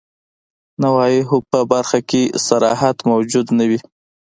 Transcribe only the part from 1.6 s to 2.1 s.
برخه